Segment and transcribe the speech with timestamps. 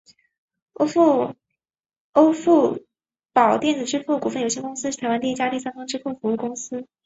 [0.73, 0.87] 欧
[2.33, 2.87] 付
[3.33, 6.87] 宝电子支付股份有限公司是台湾一家第三方支付服务公司。